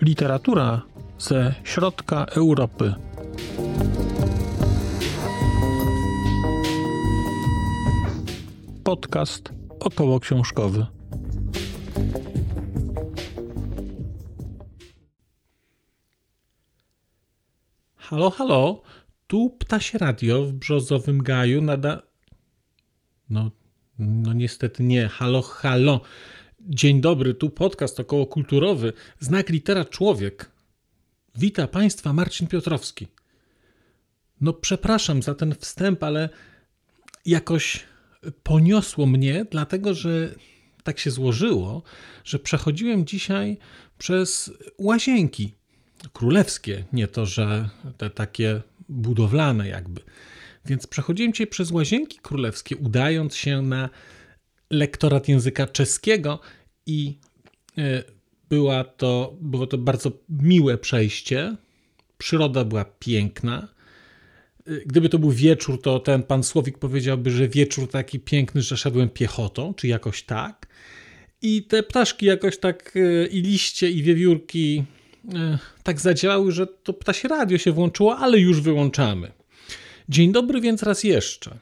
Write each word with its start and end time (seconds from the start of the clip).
Literatura 0.00 0.82
ze 1.18 1.54
środka 1.64 2.24
Europy. 2.24 2.94
Podcast 8.84 9.52
około 9.80 10.20
książkowy. 10.20 10.86
Halo, 17.96 18.30
halo, 18.30 18.82
tu 19.28 19.50
Ptasie 19.50 19.98
Radio 19.98 20.44
w 20.44 20.52
Brzozowym 20.52 21.22
Gaju 21.22 21.62
nada... 21.62 22.02
No, 23.30 23.50
no 23.98 24.32
niestety 24.32 24.82
nie. 24.82 25.08
Halo, 25.08 25.42
halo. 25.42 26.00
Dzień 26.60 27.00
dobry, 27.00 27.34
tu 27.34 27.50
podcast 27.50 28.00
około 28.00 28.26
kulturowy. 28.26 28.92
Znak 29.18 29.48
litera 29.48 29.84
człowiek. 29.84 30.50
Wita 31.34 31.66
Państwa 31.66 32.12
Marcin 32.12 32.46
Piotrowski. 32.46 33.06
No 34.40 34.52
przepraszam 34.52 35.22
za 35.22 35.34
ten 35.34 35.54
wstęp, 35.54 36.02
ale 36.02 36.28
jakoś 37.26 37.84
poniosło 38.42 39.06
mnie, 39.06 39.46
dlatego 39.50 39.94
że 39.94 40.34
tak 40.82 40.98
się 40.98 41.10
złożyło, 41.10 41.82
że 42.24 42.38
przechodziłem 42.38 43.06
dzisiaj 43.06 43.58
przez 43.98 44.52
łazienki 44.78 45.54
królewskie, 46.12 46.84
nie 46.92 47.08
to, 47.08 47.26
że 47.26 47.68
te 47.96 48.10
takie 48.10 48.62
budowlane 48.88 49.68
jakby. 49.68 50.00
Więc 50.66 50.86
przechodziłem 50.86 51.32
dzisiaj 51.32 51.46
przez 51.46 51.70
łazienki 51.70 52.18
królewskie, 52.18 52.76
udając 52.76 53.36
się 53.36 53.62
na 53.62 53.90
lektorat 54.70 55.28
języka 55.28 55.66
czeskiego 55.66 56.40
i 56.86 57.18
e, 57.78 58.02
była 58.48 58.84
to, 58.84 59.36
było 59.40 59.66
to 59.66 59.78
bardzo 59.78 60.12
miłe 60.28 60.78
przejście. 60.78 61.56
Przyroda 62.18 62.64
była 62.64 62.84
piękna. 62.84 63.68
E, 64.66 64.70
gdyby 64.86 65.08
to 65.08 65.18
był 65.18 65.30
wieczór, 65.30 65.82
to 65.82 66.00
ten 66.00 66.22
pan 66.22 66.42
Słowik 66.42 66.78
powiedziałby, 66.78 67.30
że 67.30 67.48
wieczór 67.48 67.90
taki 67.90 68.20
piękny, 68.20 68.62
że 68.62 68.76
szedłem 68.76 69.08
piechotą, 69.08 69.74
czy 69.74 69.88
jakoś 69.88 70.22
tak. 70.22 70.66
I 71.42 71.62
te 71.62 71.82
ptaszki 71.82 72.26
jakoś 72.26 72.58
tak, 72.58 72.94
e, 72.96 73.26
i 73.26 73.42
liście, 73.42 73.90
i 73.90 74.02
wiewiórki 74.02 74.84
tak 75.82 76.00
zadziałały, 76.00 76.52
że 76.52 76.66
to 76.66 76.92
ptasie 76.92 77.28
radio 77.28 77.58
się 77.58 77.72
włączyło, 77.72 78.16
ale 78.18 78.38
już 78.38 78.60
wyłączamy. 78.60 79.32
Dzień 80.08 80.32
dobry 80.32 80.60
więc 80.60 80.82
raz 80.82 81.04
jeszcze. 81.04 81.58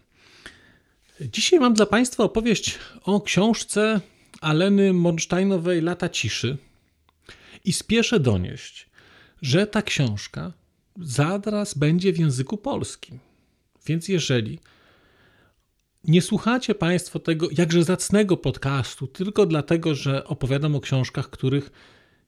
Dzisiaj 1.20 1.60
mam 1.60 1.74
dla 1.74 1.86
Państwa 1.86 2.24
opowieść 2.24 2.78
o 3.04 3.20
książce 3.20 4.00
Aleny 4.40 4.92
Monsteinowej 4.92 5.82
Lata 5.82 6.08
Ciszy 6.08 6.56
i 7.64 7.72
spieszę 7.72 8.20
donieść, 8.20 8.88
że 9.42 9.66
ta 9.66 9.82
książka 9.82 10.52
zaraz 11.00 11.74
będzie 11.74 12.12
w 12.12 12.18
języku 12.18 12.56
polskim. 12.56 13.18
Więc 13.86 14.08
jeżeli 14.08 14.58
nie 16.04 16.22
słuchacie 16.22 16.74
Państwo 16.74 17.18
tego 17.18 17.48
jakże 17.58 17.84
zacnego 17.84 18.36
podcastu 18.36 19.06
tylko 19.06 19.46
dlatego, 19.46 19.94
że 19.94 20.24
opowiadam 20.24 20.76
o 20.76 20.80
książkach, 20.80 21.30
których 21.30 21.70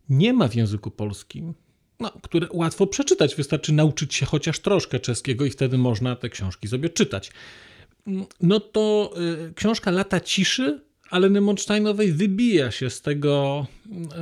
nie 0.08 0.32
ma 0.32 0.48
w 0.48 0.54
języku 0.54 0.90
polskim, 0.90 1.54
no, 2.00 2.10
które 2.22 2.46
łatwo 2.52 2.86
przeczytać, 2.86 3.34
wystarczy 3.34 3.72
nauczyć 3.72 4.14
się 4.14 4.26
chociaż 4.26 4.60
troszkę 4.60 5.00
czeskiego 5.00 5.44
i 5.44 5.50
wtedy 5.50 5.78
można 5.78 6.16
te 6.16 6.28
książki 6.28 6.68
sobie 6.68 6.90
czytać. 6.90 7.30
No 8.40 8.60
to 8.60 9.12
y, 9.48 9.54
książka 9.54 9.90
Lata 9.90 10.20
Ciszy 10.20 10.80
Aleny 11.10 11.40
Monsteinowej 11.40 12.12
wybija 12.12 12.70
się 12.70 12.90
z, 12.90 13.02
tego, 13.02 13.66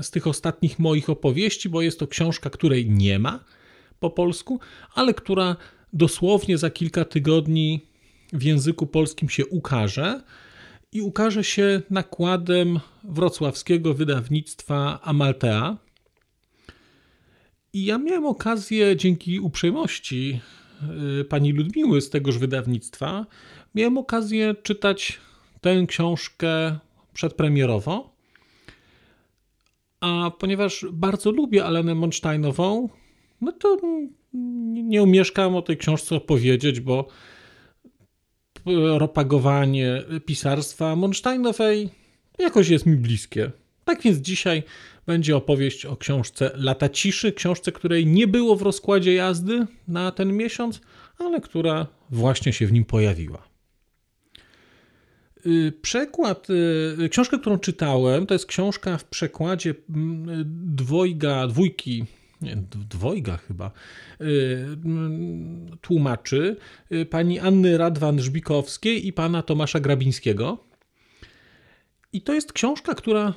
z 0.02 0.10
tych 0.10 0.26
ostatnich 0.26 0.78
moich 0.78 1.10
opowieści, 1.10 1.68
bo 1.68 1.82
jest 1.82 1.98
to 1.98 2.06
książka, 2.06 2.50
której 2.50 2.90
nie 2.90 3.18
ma 3.18 3.44
po 4.00 4.10
polsku, 4.10 4.60
ale 4.94 5.14
która 5.14 5.56
dosłownie 5.92 6.58
za 6.58 6.70
kilka 6.70 7.04
tygodni 7.04 7.86
w 8.32 8.42
języku 8.42 8.86
polskim 8.86 9.28
się 9.28 9.46
ukaże 9.46 10.22
i 10.92 11.00
ukaże 11.02 11.44
się 11.44 11.82
nakładem 11.90 12.80
wrocławskiego 13.04 13.94
wydawnictwa 13.94 15.00
Amaltea. 15.02 15.76
I 17.72 17.84
ja 17.84 17.98
miałem 17.98 18.26
okazję 18.26 18.96
dzięki 18.96 19.40
uprzejmości 19.40 20.40
y, 21.20 21.24
pani 21.24 21.52
Ludmiły 21.52 22.00
z 22.00 22.10
tegoż 22.10 22.38
wydawnictwa, 22.38 23.26
miałem 23.74 23.98
okazję 23.98 24.54
czytać 24.62 25.20
tę 25.60 25.86
książkę 25.88 26.78
przedpremierowo. 27.14 28.16
A 30.00 30.30
ponieważ 30.38 30.86
bardzo 30.92 31.30
lubię 31.30 31.64
Alenę 31.64 31.94
Monsteinową, 31.94 32.88
no 33.40 33.52
to 33.52 33.78
nie 34.72 35.02
umieszkam 35.02 35.56
o 35.56 35.62
tej 35.62 35.76
książce 35.76 36.16
opowiedzieć, 36.16 36.80
bo 36.80 37.08
propagowanie 38.98 40.02
pisarstwa 40.26 40.96
Monsteinowej 40.96 41.90
jakoś 42.38 42.68
jest 42.68 42.86
mi 42.86 42.96
bliskie. 42.96 43.50
Tak 43.84 44.02
więc 44.02 44.18
dzisiaj 44.18 44.62
będzie 45.06 45.36
opowieść 45.36 45.86
o 45.86 45.96
książce 45.96 46.50
Lata 46.54 46.88
Ciszy, 46.88 47.32
książce, 47.32 47.72
której 47.72 48.06
nie 48.06 48.26
było 48.26 48.56
w 48.56 48.62
rozkładzie 48.62 49.14
jazdy 49.14 49.66
na 49.88 50.10
ten 50.10 50.32
miesiąc, 50.32 50.80
ale 51.18 51.40
która 51.40 51.86
właśnie 52.10 52.52
się 52.52 52.66
w 52.66 52.72
nim 52.72 52.84
pojawiła. 52.84 53.48
Y, 55.46 55.72
przekład, 55.82 56.48
y, 57.04 57.08
książkę, 57.08 57.38
którą 57.38 57.58
czytałem, 57.58 58.26
to 58.26 58.34
jest 58.34 58.46
książka 58.46 58.98
w 58.98 59.04
przekładzie 59.04 59.74
mm, 59.90 60.44
dwojga, 60.74 61.46
dwójki, 61.46 62.04
dwojga 62.88 63.36
chyba, 63.36 63.70
y, 64.20 64.66
tłumaczy 65.80 66.56
pani 67.10 67.38
Anny 67.38 67.78
Radwan-Żbikowskiej 67.78 69.06
i 69.06 69.12
pana 69.12 69.42
Tomasza 69.42 69.80
Grabińskiego. 69.80 70.64
I 72.12 72.22
to 72.22 72.34
jest 72.34 72.52
książka, 72.52 72.94
która 72.94 73.34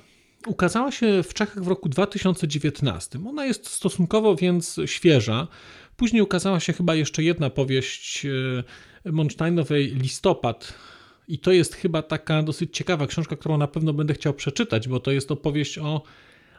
ukazała 0.47 0.91
się 0.91 1.23
w 1.23 1.33
Czechach 1.33 1.63
w 1.63 1.67
roku 1.67 1.89
2019. 1.89 3.19
Ona 3.29 3.45
jest 3.45 3.67
stosunkowo 3.67 4.35
więc 4.35 4.79
świeża. 4.85 5.47
Później 5.95 6.21
ukazała 6.21 6.59
się 6.59 6.73
chyba 6.73 6.95
jeszcze 6.95 7.23
jedna 7.23 7.49
powieść 7.49 8.27
Monsteinowej, 9.05 9.95
Listopad 9.95 10.73
i 11.27 11.39
to 11.39 11.51
jest 11.51 11.75
chyba 11.75 12.01
taka 12.01 12.43
dosyć 12.43 12.77
ciekawa 12.77 13.07
książka, 13.07 13.35
którą 13.35 13.57
na 13.57 13.67
pewno 13.67 13.93
będę 13.93 14.13
chciał 14.13 14.33
przeczytać, 14.33 14.87
bo 14.87 14.99
to 14.99 15.11
jest 15.11 15.31
opowieść 15.31 15.77
o 15.77 16.03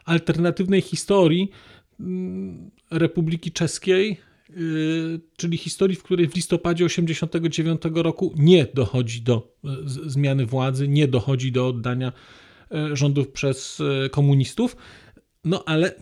alternatywnej 0.05 0.81
historii 0.81 1.51
Republiki 2.91 3.51
Czeskiej, 3.51 4.17
y, 4.49 5.19
czyli 5.37 5.57
historii, 5.57 5.95
w 5.95 6.03
której 6.03 6.27
w 6.27 6.35
listopadzie 6.35 6.85
1989 6.85 8.03
roku 8.03 8.33
nie 8.37 8.65
dochodzi 8.73 9.21
do 9.21 9.57
zmiany 10.05 10.45
władzy, 10.45 10.87
nie 10.87 11.07
dochodzi 11.07 11.51
do 11.51 11.67
oddania 11.67 12.13
e, 12.71 12.95
rządów 12.95 13.27
przez 13.27 13.81
komunistów. 14.11 14.75
No 15.45 15.63
ale 15.65 15.95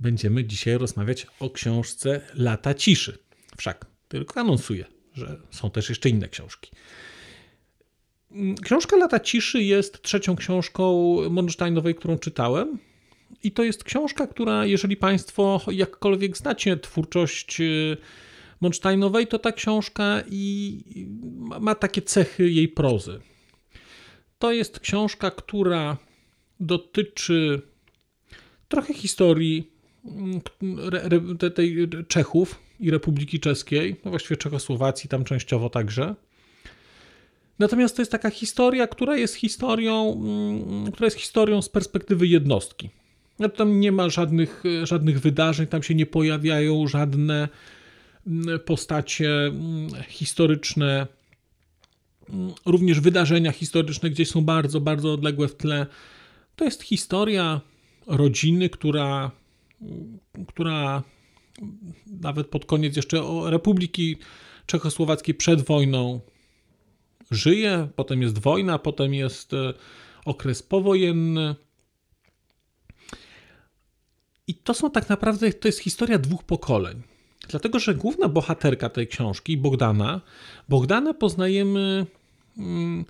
będziemy 0.00 0.44
dzisiaj 0.44 0.78
rozmawiać 0.78 1.26
o 1.40 1.50
książce 1.50 2.20
Lata 2.34 2.74
Ciszy. 2.74 3.18
Wszak 3.56 3.86
tylko 4.08 4.40
anonsuję, 4.40 4.84
że 5.14 5.40
są 5.50 5.70
też 5.70 5.88
jeszcze 5.88 6.08
inne 6.08 6.28
książki. 6.28 6.70
Książka 8.62 8.96
Lata 8.96 9.20
Ciszy 9.20 9.62
jest 9.62 10.02
trzecią 10.02 10.36
książką 10.36 11.16
Monsteinowej, 11.30 11.94
którą 11.94 12.18
czytałem. 12.18 12.78
I 13.42 13.52
to 13.52 13.64
jest 13.64 13.84
książka, 13.84 14.26
która, 14.26 14.66
jeżeli 14.66 14.96
Państwo 14.96 15.60
jakkolwiek 15.72 16.36
znacie 16.36 16.76
twórczość 16.76 17.60
y, 17.60 17.96
Monsteinowej, 18.60 19.26
to 19.26 19.38
ta 19.38 19.52
książka 19.52 20.22
i 20.30 20.82
ma 21.60 21.74
takie 21.74 22.02
cechy 22.02 22.50
jej 22.50 22.68
prozy. 22.68 23.20
To 24.38 24.52
jest 24.52 24.80
książka, 24.80 25.30
która 25.30 25.96
dotyczy 26.60 27.62
trochę 28.68 28.94
historii 28.94 29.70
mm, 30.04 30.40
tej 31.54 31.88
Czechów 32.08 32.60
i 32.80 32.90
Republiki 32.90 33.40
Czeskiej, 33.40 33.96
no 34.04 34.10
właściwie 34.10 34.36
Czechosłowacji 34.36 35.08
tam 35.08 35.24
częściowo 35.24 35.70
także. 35.70 36.14
Natomiast 37.58 37.96
to 37.96 38.02
jest 38.02 38.12
taka 38.12 38.30
historia, 38.30 38.86
która 38.86 39.16
jest 39.16 39.34
historią, 39.34 40.12
mm, 40.12 40.92
która 40.92 41.06
jest 41.06 41.16
historią 41.16 41.62
z 41.62 41.68
perspektywy 41.68 42.26
jednostki. 42.26 42.90
No, 43.38 43.48
tam 43.48 43.80
nie 43.80 43.92
ma 43.92 44.10
żadnych, 44.10 44.62
żadnych 44.84 45.20
wydarzeń, 45.20 45.66
tam 45.66 45.82
się 45.82 45.94
nie 45.94 46.06
pojawiają 46.06 46.88
żadne 46.88 47.48
mm, 48.26 48.60
postacie 48.60 49.30
mm, 49.30 49.88
historyczne, 50.08 51.06
również 52.66 53.00
wydarzenia 53.00 53.52
historyczne 53.52 54.10
gdzieś 54.10 54.28
są 54.28 54.44
bardzo, 54.44 54.80
bardzo 54.80 55.12
odległe 55.12 55.48
w 55.48 55.56
tle. 55.56 55.86
To 56.56 56.64
jest 56.64 56.82
historia 56.82 57.60
rodziny, 58.06 58.68
która, 58.68 59.30
która 60.48 61.02
nawet 62.06 62.46
pod 62.46 62.64
koniec 62.64 62.96
jeszcze 62.96 63.22
Republiki 63.46 64.16
czechosłowackiej 64.66 65.34
przed 65.34 65.62
wojną 65.62 66.20
żyje, 67.30 67.88
potem 67.96 68.22
jest 68.22 68.38
wojna, 68.38 68.78
potem 68.78 69.14
jest 69.14 69.52
e, 69.52 69.74
okres 70.24 70.62
powojenny. 70.62 71.54
I 74.46 74.54
to 74.54 74.74
są 74.74 74.90
tak 74.90 75.08
naprawdę, 75.08 75.52
to 75.52 75.68
jest 75.68 75.80
historia 75.80 76.18
dwóch 76.18 76.44
pokoleń. 76.44 77.02
Dlatego, 77.48 77.78
że 77.78 77.94
główna 77.94 78.28
bohaterka 78.28 78.88
tej 78.88 79.06
książki, 79.08 79.56
Bogdana, 79.56 80.20
Bogdana 80.68 81.14
poznajemy, 81.14 82.06
mm, 82.58 83.04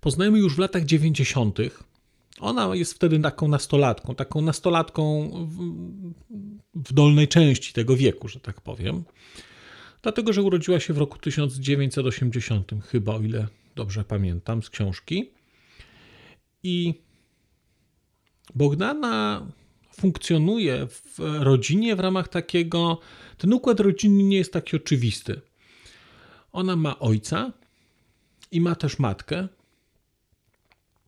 poznajemy 0.00 0.38
już 0.38 0.56
w 0.56 0.58
latach 0.58 0.84
90. 0.84 1.58
Ona 2.40 2.74
jest 2.74 2.94
wtedy 2.94 3.20
taką 3.20 3.48
nastolatką, 3.48 4.14
taką 4.14 4.40
nastolatką 4.40 5.30
w, 5.46 5.58
w 6.74 6.92
dolnej 6.92 7.28
części 7.28 7.72
tego 7.72 7.96
wieku, 7.96 8.28
że 8.28 8.40
tak 8.40 8.60
powiem. 8.60 9.04
Dlatego, 10.02 10.32
że 10.32 10.42
urodziła 10.42 10.80
się 10.80 10.94
w 10.94 10.98
roku 10.98 11.18
1980, 11.18 12.70
chyba 12.86 13.14
o 13.14 13.20
ile 13.20 13.46
dobrze 13.76 14.04
pamiętam 14.04 14.62
z 14.62 14.70
książki. 14.70 15.30
I 16.62 16.94
Bogdana 18.54 19.46
funkcjonuje 19.96 20.86
w 20.86 21.18
rodzinie 21.18 21.96
w 21.96 22.00
ramach 22.00 22.28
takiego. 22.28 23.00
Ten 23.38 23.52
układ 23.52 23.80
rodzinny 23.80 24.22
nie 24.22 24.36
jest 24.36 24.52
taki 24.52 24.76
oczywisty. 24.76 25.40
Ona 26.52 26.76
ma 26.76 26.98
ojca 26.98 27.52
i 28.50 28.60
ma 28.60 28.74
też 28.74 28.98
matkę, 28.98 29.48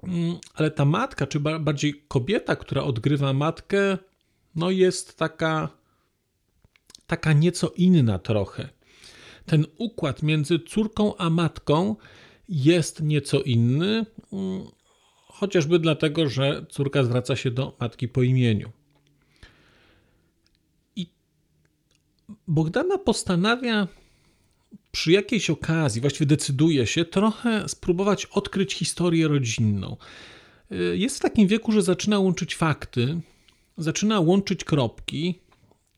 mm, 0.02 0.38
ale 0.54 0.70
ta 0.70 0.84
matka, 0.84 1.26
czy 1.26 1.40
bardziej 1.40 2.04
kobieta, 2.08 2.56
która 2.56 2.82
odgrywa 2.82 3.32
matkę, 3.32 3.98
no 4.54 4.70
jest 4.70 5.18
taka, 5.18 5.68
taka 7.06 7.32
nieco 7.32 7.72
inna 7.76 8.18
trochę. 8.18 8.68
Ten 9.46 9.66
układ 9.78 10.22
między 10.22 10.58
córką 10.58 11.16
a 11.16 11.30
matką 11.30 11.96
jest 12.48 13.02
nieco 13.02 13.42
inny, 13.42 14.06
mm, 14.32 14.66
chociażby 15.34 15.78
dlatego, 15.78 16.28
że 16.28 16.66
córka 16.70 17.04
zwraca 17.04 17.36
się 17.36 17.50
do 17.50 17.76
matki 17.80 18.08
po 18.08 18.22
imieniu. 18.22 18.72
I 20.96 21.06
Bogdana 22.48 22.98
postanawia 22.98 23.88
przy 24.92 25.12
jakiejś 25.12 25.50
okazji, 25.50 26.00
właściwie 26.00 26.26
decyduje 26.26 26.86
się 26.86 27.04
trochę 27.04 27.68
spróbować 27.68 28.26
odkryć 28.26 28.74
historię 28.74 29.28
rodzinną. 29.28 29.96
Y, 30.72 30.96
jest 30.96 31.16
w 31.16 31.20
takim 31.20 31.48
wieku, 31.48 31.72
że 31.72 31.82
zaczyna 31.82 32.18
łączyć 32.18 32.54
fakty, 32.54 33.20
zaczyna 33.78 34.20
łączyć 34.20 34.64
kropki 34.64 35.38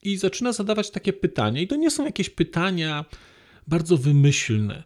i 0.03 0.17
zaczyna 0.17 0.53
zadawać 0.53 0.91
takie 0.91 1.13
pytania. 1.13 1.61
I 1.61 1.67
to 1.67 1.77
nie 1.77 1.91
są 1.91 2.05
jakieś 2.05 2.31
pytania 2.31 3.05
bardzo 3.67 3.97
wymyślne 3.97 4.83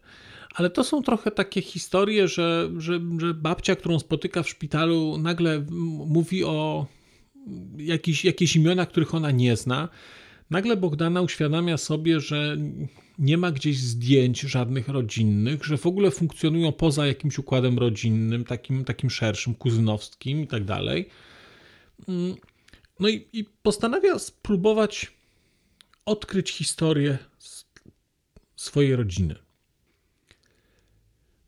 ale 0.60 0.70
to 0.70 0.84
są 0.84 1.02
trochę 1.02 1.30
takie 1.30 1.62
historie, 1.62 2.28
że, 2.28 2.70
że, 2.76 3.00
że 3.18 3.34
babcia, 3.34 3.76
którą 3.76 3.98
spotyka 3.98 4.42
w 4.42 4.48
szpitalu, 4.48 5.18
nagle 5.18 5.64
mówi 6.06 6.44
o 6.44 6.86
jakichś, 7.76 8.24
jakichś 8.24 8.56
imionach, 8.56 8.88
których 8.88 9.14
ona 9.14 9.30
nie 9.30 9.56
zna. 9.56 9.88
Nagle 10.50 10.76
Bogdana 10.76 11.20
uświadamia 11.20 11.76
sobie, 11.76 12.20
że 12.20 12.56
nie 13.18 13.38
ma 13.38 13.52
gdzieś 13.52 13.78
zdjęć 13.78 14.40
żadnych 14.40 14.88
rodzinnych, 14.88 15.64
że 15.64 15.76
w 15.76 15.86
ogóle 15.86 16.10
funkcjonują 16.10 16.72
poza 16.72 17.06
jakimś 17.06 17.38
układem 17.38 17.78
rodzinnym, 17.78 18.44
takim, 18.44 18.84
takim 18.84 19.10
szerszym, 19.10 19.54
kuzynowskim 19.54 20.42
i 20.42 20.46
tak 20.46 20.64
dalej. 20.64 21.08
No 23.00 23.08
i, 23.08 23.26
i 23.32 23.44
postanawia 23.62 24.18
spróbować 24.18 25.12
odkryć 26.04 26.50
historię 26.50 27.18
swojej 28.56 28.96
rodziny. 28.96 29.49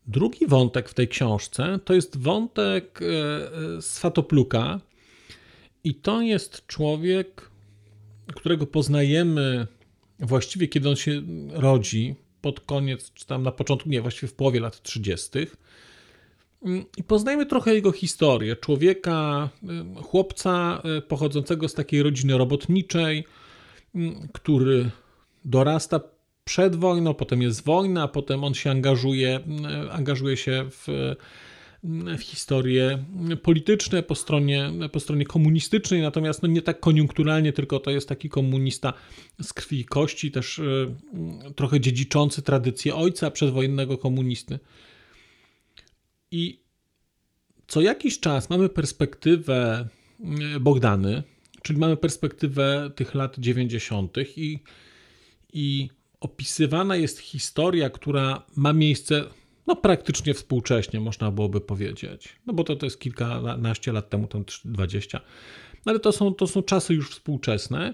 Drugi 0.07 0.47
wątek 0.47 0.89
w 0.89 0.93
tej 0.93 1.07
książce 1.07 1.79
to 1.85 1.93
jest 1.93 2.17
wątek 2.17 2.99
e, 3.01 3.81
Swatopluka 3.81 4.79
i 5.83 5.95
to 5.95 6.21
jest 6.21 6.67
człowiek, 6.67 7.49
którego 8.35 8.67
poznajemy 8.67 9.67
właściwie 10.19 10.67
kiedy 10.67 10.89
on 10.89 10.95
się 10.95 11.21
rodzi, 11.49 12.15
pod 12.41 12.59
koniec, 12.59 13.11
czy 13.13 13.25
tam 13.25 13.43
na 13.43 13.51
początku, 13.51 13.89
nie, 13.89 14.01
właściwie 14.01 14.27
w 14.27 14.33
połowie 14.33 14.59
lat 14.59 14.81
30. 14.81 15.29
I 16.97 17.03
poznajemy 17.03 17.45
trochę 17.45 17.75
jego 17.75 17.91
historię. 17.91 18.55
Człowieka, 18.55 19.49
e, 19.97 20.01
chłopca 20.01 20.81
e, 20.83 21.01
pochodzącego 21.01 21.69
z 21.69 21.73
takiej 21.73 22.03
rodziny 22.03 22.37
robotniczej, 22.37 23.25
który 24.33 24.89
dorasta 25.45 25.99
przed 26.43 26.75
wojną, 26.75 27.13
potem 27.13 27.41
jest 27.41 27.63
wojna, 27.63 28.07
potem 28.07 28.43
on 28.43 28.53
się 28.53 28.71
angażuje, 28.71 29.39
angażuje 29.91 30.37
się 30.37 30.65
w, 30.69 31.15
w 32.17 32.21
historie 32.21 33.05
polityczne 33.43 34.03
po 34.03 34.15
stronie, 34.15 34.71
po 34.91 34.99
stronie 34.99 35.25
komunistycznej, 35.25 36.01
natomiast 36.01 36.43
no 36.43 36.49
nie 36.49 36.61
tak 36.61 36.79
koniunkturalnie, 36.79 37.53
tylko 37.53 37.79
to 37.79 37.91
jest 37.91 38.09
taki 38.09 38.29
komunista 38.29 38.93
z 39.41 39.53
krwi 39.53 39.79
i 39.79 39.85
kości, 39.85 40.31
też 40.31 40.59
y, 40.59 40.95
trochę 41.55 41.79
dziedziczący 41.79 42.41
tradycję 42.41 42.95
ojca 42.95 43.31
przedwojennego 43.31 43.97
komunisty. 43.97 44.59
I 46.31 46.63
co 47.67 47.81
jakiś 47.81 48.19
czas 48.19 48.49
mamy 48.49 48.69
perspektywę 48.69 49.87
Bogdany, 50.61 51.23
czyli 51.61 51.79
mamy 51.79 51.97
perspektywę 51.97 52.91
tych 52.95 53.15
lat 53.15 53.39
90. 53.39 54.17
i, 54.37 54.59
i 55.53 55.89
opisywana 56.23 56.95
jest 56.95 57.19
historia, 57.19 57.89
która 57.89 58.45
ma 58.55 58.73
miejsce 58.73 59.23
no, 59.67 59.75
praktycznie 59.75 60.33
współcześnie, 60.33 60.99
można 60.99 61.31
byłoby 61.31 61.61
powiedzieć. 61.61 62.29
No 62.45 62.53
bo 62.53 62.63
to, 62.63 62.75
to 62.75 62.85
jest 62.85 62.99
kilkanaście 62.99 63.91
lat 63.91 64.09
temu, 64.09 64.27
tam 64.27 64.45
20. 64.65 65.21
No, 65.85 65.89
ale 65.89 65.99
to 65.99 66.11
są, 66.11 66.33
to 66.33 66.47
są 66.47 66.63
czasy 66.63 66.93
już 66.93 67.09
współczesne. 67.09 67.93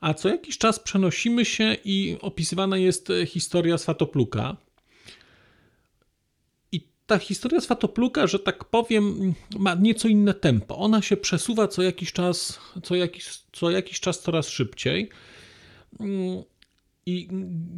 A 0.00 0.14
co 0.14 0.28
jakiś 0.28 0.58
czas 0.58 0.80
przenosimy 0.80 1.44
się 1.44 1.76
i 1.84 2.16
opisywana 2.20 2.76
jest 2.76 3.12
historia 3.26 3.78
Swatopluka. 3.78 4.56
I 6.72 6.88
ta 7.06 7.18
historia 7.18 7.60
Swatopluka, 7.60 8.26
że 8.26 8.38
tak 8.38 8.64
powiem, 8.64 9.34
ma 9.58 9.74
nieco 9.74 10.08
inne 10.08 10.34
tempo. 10.34 10.78
Ona 10.78 11.02
się 11.02 11.16
przesuwa 11.16 11.68
co 11.68 11.82
jakiś 11.82 12.12
czas, 12.12 12.60
co 12.82 12.94
jakiś, 12.94 13.28
co 13.52 13.70
jakiś 13.70 14.00
czas 14.00 14.20
coraz 14.20 14.48
szybciej. 14.48 15.10
I 17.06 17.28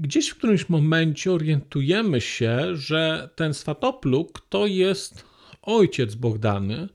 gdzieś 0.01 0.29
w 0.29 0.37
którymś 0.37 0.69
momencie 0.69 1.33
orientujemy 1.33 2.21
się, 2.21 2.77
że 2.77 3.31
ten 3.37 3.55
Swatopluk 3.55 4.47
to 4.49 4.67
jest 4.67 5.25
ojciec 5.63 6.15
Bogdany 6.15 6.89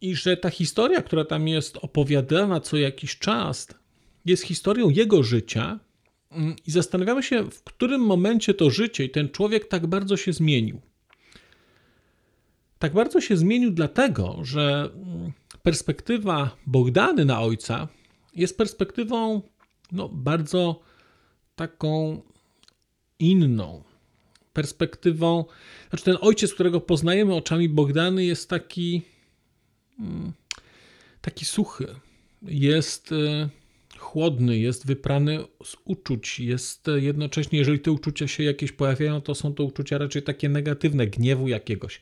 i 0.00 0.14
że 0.14 0.36
ta 0.36 0.50
historia, 0.50 1.02
która 1.02 1.24
tam 1.24 1.48
jest 1.48 1.76
opowiadana 1.76 2.60
co 2.60 2.76
jakiś 2.76 3.18
czas, 3.18 3.68
jest 4.24 4.42
historią 4.42 4.90
jego 4.90 5.22
życia 5.22 5.80
i 6.66 6.70
zastanawiamy 6.70 7.22
się, 7.22 7.50
w 7.50 7.62
którym 7.62 8.00
momencie 8.00 8.54
to 8.54 8.70
życie 8.70 9.04
i 9.04 9.10
ten 9.10 9.28
człowiek 9.28 9.68
tak 9.68 9.86
bardzo 9.86 10.16
się 10.16 10.32
zmienił. 10.32 10.80
Tak 12.78 12.92
bardzo 12.92 13.20
się 13.20 13.36
zmienił 13.36 13.70
dlatego, 13.70 14.38
że 14.42 14.90
perspektywa 15.62 16.56
Bogdany 16.66 17.24
na 17.24 17.40
ojca 17.40 17.88
jest 18.34 18.58
perspektywą 18.58 19.42
no, 19.92 20.08
bardzo 20.08 20.80
taką 21.56 22.22
inną 23.18 23.82
perspektywą. 24.52 25.44
Znaczy, 25.90 26.04
ten 26.04 26.16
ojciec, 26.20 26.54
którego 26.54 26.80
poznajemy 26.80 27.34
oczami 27.34 27.68
Bogdany, 27.68 28.24
jest 28.24 28.50
taki 28.50 29.02
mm, 29.98 30.32
taki 31.20 31.44
suchy. 31.44 31.86
Jest 32.42 33.12
e, 33.12 33.48
chłodny, 33.98 34.58
jest 34.58 34.86
wyprany 34.86 35.44
z 35.64 35.76
uczuć, 35.84 36.40
jest 36.40 36.88
e, 36.88 37.00
jednocześnie, 37.00 37.58
jeżeli 37.58 37.80
te 37.80 37.92
uczucia 37.92 38.28
się 38.28 38.42
jakieś 38.42 38.72
pojawiają, 38.72 39.20
to 39.20 39.34
są 39.34 39.54
to 39.54 39.64
uczucia 39.64 39.98
raczej 39.98 40.22
takie 40.22 40.48
negatywne, 40.48 41.06
gniewu 41.06 41.48
jakiegoś. 41.48 42.00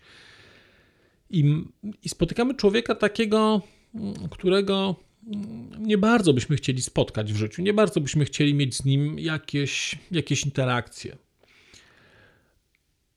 I, 1.31 1.65
i 2.03 2.09
spotykamy 2.09 2.55
człowieka 2.55 2.95
takiego, 2.95 3.61
mm, 3.95 4.15
którego 4.31 4.97
nie 5.79 5.99
bardzo 5.99 6.33
byśmy 6.33 6.57
chcieli 6.57 6.83
spotkać 6.83 7.33
w 7.33 7.37
życiu, 7.37 7.63
nie 7.63 7.75
bardzo 7.75 8.01
byśmy 8.01 8.25
chcieli 8.25 8.55
mieć 8.55 8.77
z 8.77 8.85
nim 8.85 9.19
jakieś, 9.19 9.99
jakieś 10.11 10.45
interakcje. 10.45 11.17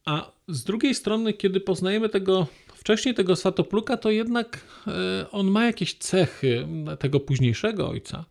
A 0.05 0.31
z 0.47 0.63
drugiej 0.63 0.95
strony, 0.95 1.33
kiedy 1.33 1.59
poznajemy 1.59 2.09
tego 2.09 2.47
wcześniej 2.75 3.15
tego 3.15 3.35
Swatopluka, 3.35 3.97
to 3.97 4.11
jednak 4.11 4.65
e, 4.87 5.31
on 5.31 5.47
ma 5.47 5.65
jakieś 5.65 5.93
cechy 5.93 6.67
tego 6.99 7.19
późniejszego 7.19 7.89
ojca, 7.89 8.25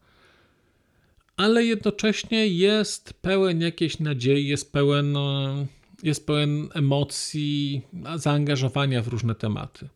ale 1.36 1.64
jednocześnie 1.64 2.48
jest 2.48 3.12
pełen 3.12 3.60
jakiejś 3.60 3.98
nadziei, 3.98 4.46
jest 4.46 4.72
pełen, 4.72 5.16
e, 5.16 5.66
jest 6.02 6.26
pełen 6.26 6.68
emocji, 6.74 7.82
zaangażowania 8.16 9.02
w 9.02 9.08
różne 9.08 9.34
tematy. 9.34 9.88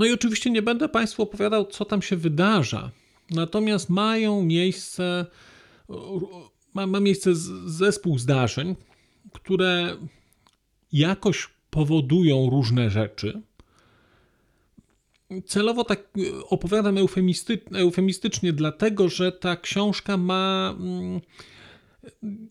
No 0.00 0.06
i 0.06 0.12
oczywiście 0.12 0.50
nie 0.50 0.62
będę 0.62 0.88
Państwu 0.88 1.22
opowiadał, 1.22 1.66
co 1.66 1.84
tam 1.84 2.02
się 2.02 2.16
wydarza. 2.16 2.90
Natomiast 3.30 3.90
mają 3.90 4.42
miejsce 4.42 5.26
ma, 6.74 6.86
ma 6.86 7.00
miejsce 7.00 7.30
zespół 7.66 8.18
zdarzeń, 8.18 8.76
które 9.32 9.96
jakoś 10.92 11.48
powodują 11.70 12.50
różne 12.50 12.90
rzeczy. 12.90 13.42
Celowo 15.46 15.84
tak 15.84 16.08
opowiadam 16.48 16.98
eufemisty, 16.98 17.60
eufemistycznie, 17.74 18.52
dlatego 18.52 19.08
że 19.08 19.32
ta 19.32 19.56
książka 19.56 20.16
ma 20.16 20.74
mm, 20.78 21.20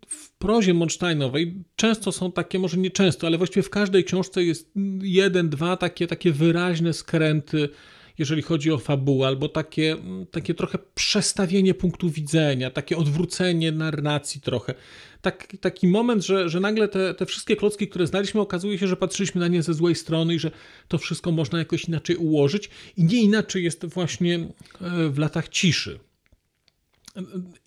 w 0.08 0.32
prozie 0.32 0.74
Monsteinowej 0.74 1.63
często 1.75 2.12
są 2.12 2.32
takie, 2.32 2.60
może 2.60 2.77
nie 2.77 2.91
często, 2.91 3.27
ale 3.27 3.38
właściwie 3.38 3.63
w 3.63 3.70
każdej 3.70 4.03
książce 4.03 4.44
jest 4.44 4.72
jeden, 5.01 5.50
dwa 5.50 5.77
takie, 5.77 6.08
takie 6.08 6.32
wyraźne 6.32 6.94
skręty, 6.94 7.70
jeżeli 8.18 8.41
chodzi 8.41 8.72
o 8.72 8.77
fabułę, 8.77 9.27
albo 9.27 9.50
takie, 9.50 9.98
takie 10.32 10.53
trochę 10.53 10.77
przestawienie 10.96 11.74
punktu 11.74 12.10
widzenia, 12.10 12.72
takie 12.72 12.98
odwrócenie 12.98 13.72
narracji 13.72 14.41
trochę. 14.41 14.74
Tak, 15.22 15.48
taki 15.62 15.88
moment, 15.88 16.25
że, 16.25 16.50
że 16.50 16.60
nagle 16.60 16.88
te, 16.88 17.13
te 17.13 17.25
wszystkie 17.25 17.56
klocki, 17.56 17.88
które 17.88 18.08
znaliśmy, 18.08 18.41
okazuje 18.41 18.77
się, 18.77 18.88
że 18.88 18.96
patrzyliśmy 18.96 19.41
na 19.41 19.48
nie 19.48 19.63
ze 19.63 19.74
złej 19.74 19.96
strony 19.96 20.36
i 20.36 20.39
że 20.39 20.51
to 20.88 20.98
wszystko 20.98 21.32
można 21.32 21.60
jakoś 21.60 21.86
inaczej 21.86 22.15
ułożyć. 22.15 22.70
I 22.98 23.03
nie 23.03 23.22
inaczej 23.22 23.63
jest 23.63 23.86
właśnie 23.86 24.36
e, 24.82 25.10
w 25.10 25.18
latach 25.18 25.50
ciszy. 25.50 26.00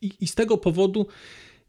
I, 0.02 0.12
i 0.20 0.26
z 0.26 0.34
tego 0.34 0.58
powodu 0.58 1.06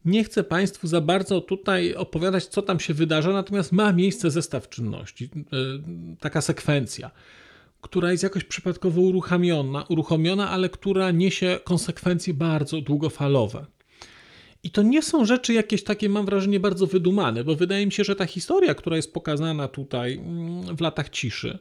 nie 0.04 0.24
chcę 0.24 0.44
Państwu 0.44 0.86
za 0.86 1.00
bardzo 1.00 1.40
tutaj 1.40 1.94
opowiadać, 1.94 2.46
co 2.46 2.62
tam 2.62 2.80
się 2.80 2.94
wydarza, 2.94 3.32
natomiast 3.32 3.72
ma 3.72 3.92
miejsce 3.92 4.30
zestaw 4.30 4.68
czynności, 4.68 5.24
e, 5.34 5.56
taka 6.20 6.40
sekwencja, 6.40 7.10
która 7.80 8.10
jest 8.12 8.22
jakoś 8.22 8.44
przypadkowo 8.44 9.00
uruchomiona, 9.00 9.84
uruchomiona, 9.88 10.50
ale 10.50 10.68
która 10.68 11.10
niesie 11.10 11.58
konsekwencje 11.64 12.34
bardzo 12.34 12.80
długofalowe. 12.80 13.66
I 14.62 14.70
to 14.70 14.82
nie 14.82 15.02
są 15.02 15.24
rzeczy 15.24 15.52
jakieś 15.52 15.84
takie, 15.84 16.08
mam 16.08 16.26
wrażenie, 16.26 16.60
bardzo 16.60 16.86
wydumane, 16.86 17.44
bo 17.44 17.54
wydaje 17.54 17.86
mi 17.86 17.92
się, 17.92 18.04
że 18.04 18.16
ta 18.16 18.26
historia, 18.26 18.74
która 18.74 18.96
jest 18.96 19.12
pokazana 19.12 19.68
tutaj 19.68 20.14
mm, 20.14 20.76
w 20.76 20.80
latach 20.80 21.08
ciszy, 21.08 21.58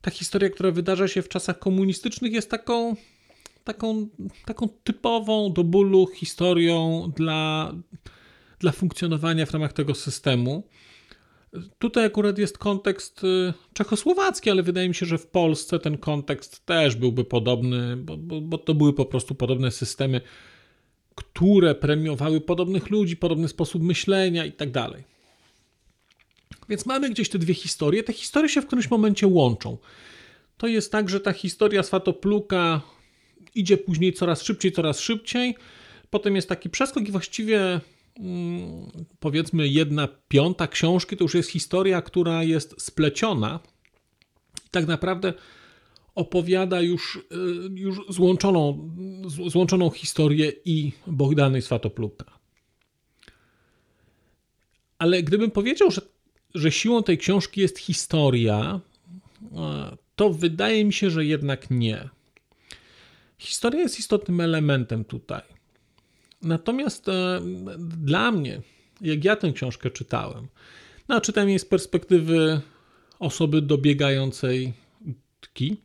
ta 0.00 0.10
historia, 0.10 0.50
która 0.50 0.70
wydarza 0.70 1.08
się 1.08 1.22
w 1.22 1.28
czasach 1.28 1.58
komunistycznych, 1.58 2.32
jest 2.32 2.50
taką 2.50 2.96
taką, 3.66 4.08
taką 4.44 4.68
typową 4.84 5.52
do 5.52 5.64
bólu 5.64 6.06
historią 6.06 7.10
dla, 7.16 7.72
dla 8.58 8.72
funkcjonowania 8.72 9.46
w 9.46 9.50
ramach 9.50 9.72
tego 9.72 9.94
systemu. 9.94 10.62
Tutaj 11.78 12.04
akurat 12.04 12.38
jest 12.38 12.58
kontekst 12.58 13.24
y, 13.24 13.54
czechosłowacki, 13.72 14.50
ale 14.50 14.62
wydaje 14.62 14.88
mi 14.88 14.94
się, 14.94 15.06
że 15.06 15.18
w 15.18 15.26
Polsce 15.26 15.78
ten 15.78 15.98
kontekst 15.98 16.66
też 16.66 16.96
byłby 16.96 17.24
podobny, 17.24 17.96
bo, 17.96 18.16
bo, 18.16 18.40
bo 18.40 18.58
to 18.58 18.74
były 18.74 18.92
po 18.92 19.04
prostu 19.04 19.34
podobne 19.34 19.70
systemy, 19.70 20.20
które 21.14 21.74
premiowały 21.74 22.40
podobnych 22.40 22.90
ludzi, 22.90 23.16
podobny 23.16 23.48
sposób 23.48 23.82
myślenia 23.82 24.44
i 24.44 24.52
tak 24.52 24.70
dalej. 24.70 25.04
Więc 26.68 26.86
mamy 26.86 27.10
gdzieś 27.10 27.28
te 27.28 27.38
dwie 27.38 27.54
historie. 27.54 28.02
Te 28.02 28.12
historie 28.12 28.48
się 28.48 28.62
w 28.62 28.66
którymś 28.66 28.90
momencie 28.90 29.26
łączą. 29.26 29.78
To 30.56 30.66
jest 30.66 30.92
tak, 30.92 31.08
że 31.08 31.20
ta 31.20 31.32
historia 31.32 31.82
Swatopluka 31.82 32.80
idzie 33.58 33.76
później 33.76 34.12
coraz 34.12 34.42
szybciej, 34.42 34.72
coraz 34.72 35.00
szybciej. 35.00 35.56
Potem 36.10 36.36
jest 36.36 36.48
taki 36.48 36.70
przeskok 36.70 37.08
i 37.08 37.12
właściwie 37.12 37.80
mm, 38.18 38.90
powiedzmy 39.20 39.68
jedna 39.68 40.08
piąta 40.28 40.68
książki 40.68 41.16
to 41.16 41.24
już 41.24 41.34
jest 41.34 41.50
historia, 41.50 42.02
która 42.02 42.42
jest 42.42 42.82
spleciona. 42.82 43.60
Tak 44.70 44.86
naprawdę 44.86 45.34
opowiada 46.14 46.80
już, 46.80 47.16
y, 47.16 47.20
już 47.74 48.00
złączoną, 48.08 48.90
złączoną 49.46 49.90
historię 49.90 50.52
i 50.64 50.92
Bogdany 51.06 51.62
Swatopluka. 51.62 52.38
Ale 54.98 55.22
gdybym 55.22 55.50
powiedział, 55.50 55.90
że, 55.90 56.02
że 56.54 56.72
siłą 56.72 57.02
tej 57.02 57.18
książki 57.18 57.60
jest 57.60 57.78
historia, 57.78 58.80
to 60.16 60.30
wydaje 60.30 60.84
mi 60.84 60.92
się, 60.92 61.10
że 61.10 61.24
jednak 61.24 61.70
nie. 61.70 62.08
Historia 63.38 63.80
jest 63.80 63.98
istotnym 63.98 64.40
elementem 64.40 65.04
tutaj. 65.04 65.42
Natomiast 66.42 67.08
e, 67.08 67.40
dla 67.78 68.32
mnie, 68.32 68.62
jak 69.00 69.24
ja 69.24 69.36
tę 69.36 69.52
książkę 69.52 69.90
czytałem, 69.90 70.48
no, 71.08 71.20
czytałem 71.20 71.48
jej 71.48 71.58
z 71.58 71.64
perspektywy 71.64 72.60
osoby 73.18 73.62
dobiegającej 73.62 74.72
tki 75.40 75.76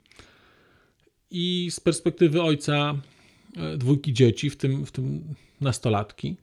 i 1.31 1.67
z 1.71 1.79
perspektywy 1.79 2.41
ojca 2.41 2.95
e, 3.57 3.77
dwójki 3.77 4.13
dzieci, 4.13 4.49
w 4.49 4.57
tym, 4.57 4.85
w 4.85 4.91
tym 4.91 5.35
nastolatki. 5.61 6.37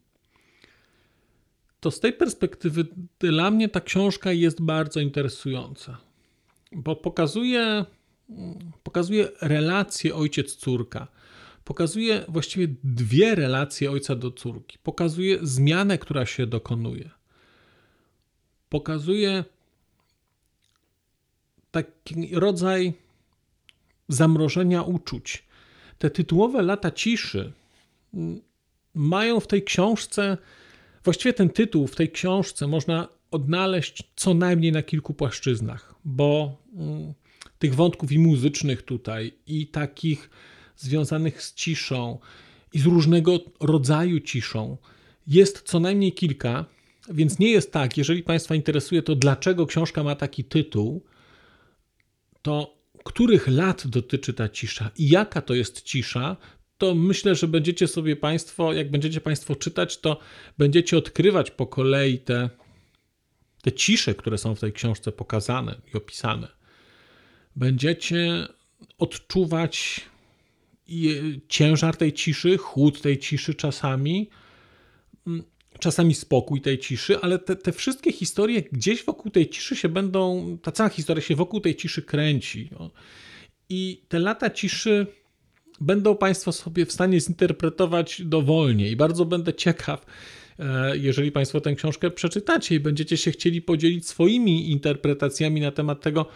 To 1.81 1.91
z 1.91 2.01
tej 2.01 2.13
perspektywy 2.13 2.87
dla 3.19 3.51
mnie 3.51 3.69
ta 3.69 3.81
książka 3.81 4.33
jest 4.33 4.63
bardzo 4.63 5.01
interesująca, 5.01 5.99
bo 6.73 6.97
pokazuje 6.97 7.85
pokazuje 8.83 9.29
relację 9.41 10.15
ojciec-córka. 10.15 11.07
Pokazuje 11.65 12.25
właściwie 12.29 12.69
dwie 12.85 13.35
relacje 13.35 13.91
ojca 13.91 14.15
do 14.15 14.31
córki. 14.31 14.79
Pokazuje 14.83 15.39
zmianę, 15.43 15.99
która 15.99 16.27
się 16.27 16.47
dokonuje. 16.47 17.11
Pokazuje 18.69 19.45
taki 21.71 22.35
rodzaj 22.35 22.93
zamrożenia 24.09 24.83
uczuć. 24.83 25.45
Te 25.99 26.11
tytułowe 26.11 26.63
lata 26.63 26.91
ciszy 26.91 27.53
mają 28.95 29.41
w 29.41 29.47
tej 29.47 29.63
książce, 29.63 30.37
właściwie 31.05 31.33
ten 31.33 31.51
tytuł 31.51 31.87
w 31.87 31.97
tej 31.97 32.11
książce 32.11 32.67
można 32.67 33.09
odnaleźć 33.31 34.13
co 34.17 34.35
najmniej 34.35 34.73
na 34.73 34.83
kilku 34.83 35.15
płaszczyznach, 35.15 35.95
bo 36.05 36.57
mm, 36.75 37.15
tych 37.59 37.75
wątków 37.75 38.13
i 38.13 38.19
muzycznych 38.19 38.83
tutaj, 38.83 39.33
i 39.47 39.67
takich 39.67 40.31
związanych 40.77 41.43
z 41.43 41.55
ciszą, 41.55 42.19
i 42.73 42.79
z 42.79 42.87
różnego 42.87 43.39
rodzaju 43.61 44.21
ciszą. 44.21 44.77
Jest 45.27 45.63
co 45.63 45.81
najmniej 45.81 46.13
kilka, 46.13 46.65
więc 47.11 47.39
nie 47.39 47.51
jest 47.51 47.73
tak, 47.73 47.99
jeżeli 47.99 48.23
Państwa 48.23 48.55
interesuje 48.55 49.03
to, 49.03 49.15
dlaczego 49.17 49.67
książka 49.67 50.03
ma 50.03 50.15
taki 50.15 50.45
tytuł, 50.45 51.05
to 52.43 52.79
których 53.05 53.49
lat 53.49 53.87
dotyczy 53.87 54.35
ta 54.35 54.49
cisza 54.49 54.91
i 54.97 55.09
jaka 55.09 55.43
to 55.43 55.55
jest 55.55 55.83
cisza, 55.83 56.37
to 56.79 56.95
myślę, 56.95 57.35
że 57.35 57.49
będziecie 57.49 57.89
sobie 57.89 58.17
Państwo, 58.17 58.73
jak 58.73 58.91
będziecie 58.91 59.21
Państwo 59.21 59.57
czytać, 59.57 60.01
to 60.01 60.21
będziecie 60.59 60.99
odkrywać 60.99 61.51
po 61.51 61.67
kolei 61.67 62.19
te, 62.19 62.51
te 63.63 63.73
cisze, 63.73 64.15
które 64.15 64.39
są 64.39 64.55
w 64.55 64.61
tej 64.61 64.73
książce 64.73 65.13
pokazane 65.13 65.81
i 65.95 65.97
opisane 65.97 66.58
będziecie 67.59 68.47
odczuwać 68.99 70.01
ciężar 71.49 71.97
tej 71.97 72.13
ciszy, 72.13 72.59
chłód 72.59 73.01
tej 73.01 73.19
ciszy 73.19 73.55
czasami, 73.55 74.31
mm, 75.27 75.43
czasami 75.79 76.15
spokój 76.15 76.61
tej 76.61 76.79
ciszy, 76.79 77.19
ale 77.21 77.39
te, 77.39 77.57
te 77.57 77.73
wszystkie 77.73 78.13
historie 78.13 78.63
gdzieś 78.73 79.05
wokół 79.05 79.31
tej 79.31 79.49
ciszy 79.49 79.77
się 79.77 79.89
będą, 79.89 80.59
ta 80.63 80.73
cała 80.73 80.89
historia 80.89 81.23
się 81.23 81.37
wokół 81.37 81.61
tej 81.61 81.77
ciszy 81.77 82.03
kręci. 82.03 82.69
No. 82.73 82.91
I 83.69 84.03
te 84.09 84.19
lata 84.19 84.51
ciszy 84.51 85.07
będą 85.81 86.17
Państwo 86.17 86.53
sobie 86.53 86.87
w 86.87 86.93
stanie 86.93 87.21
zinterpretować 87.21 88.23
dowolnie 88.25 88.91
i 88.91 88.97
bardzo 88.97 89.25
będę 89.25 89.55
ciekaw, 89.55 90.07
e, 90.59 90.99
jeżeli 90.99 91.33
Państwo 91.33 91.61
tę 91.61 91.75
książkę 91.75 92.11
przeczytacie 92.11 92.75
i 92.75 92.81
będziecie 92.81 93.17
się 93.17 93.31
chcieli 93.31 93.63
podzielić 93.63 94.09
swoimi 94.09 94.71
interpretacjami 94.71 95.61
na 95.61 95.71
temat 95.71 96.01
tego, 96.01 96.27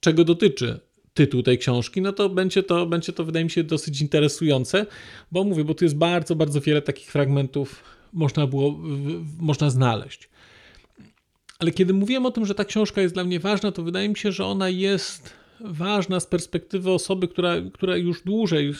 czego 0.00 0.24
dotyczy 0.24 0.80
tytuł 1.14 1.42
tej 1.42 1.58
książki, 1.58 2.02
no 2.02 2.12
to 2.12 2.28
będzie 2.28 2.62
to, 2.62 2.86
będzie 2.86 3.12
to 3.12 3.24
wydaje 3.24 3.44
mi 3.44 3.50
się 3.50 3.64
dosyć 3.64 4.00
interesujące, 4.00 4.86
bo 5.32 5.44
mówię, 5.44 5.64
bo 5.64 5.74
tu 5.74 5.84
jest 5.84 5.96
bardzo, 5.96 6.36
bardzo 6.36 6.60
wiele 6.60 6.82
takich 6.82 7.10
fragmentów 7.10 7.84
można 8.12 8.46
było, 8.46 8.78
można 9.38 9.70
znaleźć. 9.70 10.28
Ale 11.58 11.70
kiedy 11.70 11.94
mówiłem 11.94 12.26
o 12.26 12.30
tym, 12.30 12.46
że 12.46 12.54
ta 12.54 12.64
książka 12.64 13.00
jest 13.00 13.14
dla 13.14 13.24
mnie 13.24 13.40
ważna, 13.40 13.72
to 13.72 13.82
wydaje 13.82 14.08
mi 14.08 14.16
się, 14.16 14.32
że 14.32 14.44
ona 14.44 14.68
jest 14.68 15.32
ważna 15.60 16.20
z 16.20 16.26
perspektywy 16.26 16.90
osoby, 16.90 17.28
która, 17.28 17.54
która 17.74 17.96
już 17.96 18.22
dłużej 18.22 18.74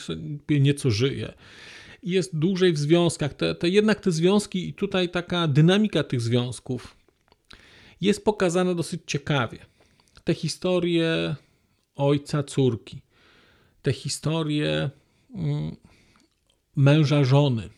nieco 0.49 0.91
żyje. 0.91 1.33
Jest 2.03 2.37
dłużej 2.37 2.73
w 2.73 2.77
związkach. 2.77 3.33
Te, 3.33 3.55
te, 3.55 3.69
jednak 3.69 3.99
te 3.99 4.11
związki 4.11 4.69
i 4.69 4.73
tutaj 4.73 5.09
taka 5.09 5.47
dynamika 5.47 6.03
tych 6.03 6.21
związków 6.21 6.95
jest 8.01 8.25
pokazana 8.25 8.75
dosyć 8.75 9.01
ciekawie 9.05 9.59
te 10.29 10.35
historie 10.35 11.35
ojca, 11.95 12.43
córki, 12.43 13.01
te 13.81 13.93
historie 13.93 14.89
mm, 15.35 15.75
męża, 16.75 17.23
żony, 17.23 17.69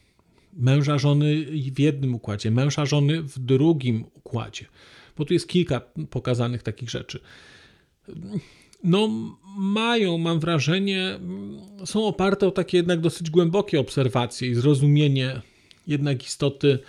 męża, 0.53 0.97
żony 0.97 1.45
w 1.45 1.79
jednym 1.79 2.15
układzie, 2.15 2.51
męża, 2.51 2.85
żony 2.85 3.21
w 3.21 3.39
drugim 3.39 4.05
układzie, 4.13 4.65
bo 5.17 5.25
tu 5.25 5.33
jest 5.33 5.47
kilka 5.47 5.81
pokazanych 6.09 6.63
takich 6.63 6.89
rzeczy. 6.89 7.19
No, 8.83 9.09
mają, 9.57 10.17
mam 10.17 10.39
wrażenie, 10.39 11.19
są 11.85 12.05
oparte 12.05 12.47
o 12.47 12.51
takie 12.51 12.77
jednak 12.77 12.99
dosyć 12.99 13.29
głębokie 13.29 13.79
obserwacje 13.79 14.49
i 14.49 14.55
zrozumienie 14.55 15.41
jednak 15.87 16.23
istoty 16.23 16.79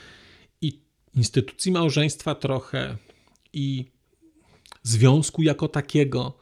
i 0.60 0.80
instytucji 1.14 1.72
małżeństwa 1.72 2.34
trochę 2.34 2.96
i 3.52 3.91
związku 4.82 5.42
jako 5.42 5.68
takiego. 5.68 6.38